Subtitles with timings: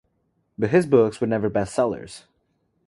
[0.57, 2.23] But his books were never best-sellers.